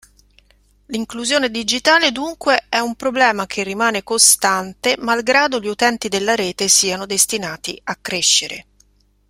[0.87, 7.05] L'Inclusione Digitale dunque è un problema che rimane costante malgrado gli utenti della rete siano
[7.05, 8.65] destinati a crescere.